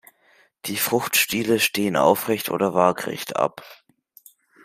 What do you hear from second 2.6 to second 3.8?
waagerecht ab.